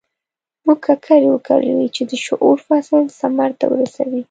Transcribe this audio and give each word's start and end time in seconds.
موږ 0.65 0.79
ککرې 0.85 1.29
وکرلې 1.31 1.87
چې 1.95 2.01
د 2.09 2.11
شعور 2.25 2.57
فصل 2.67 3.03
ثمر 3.19 3.51
ته 3.59 3.65
ورسوي. 3.71 4.19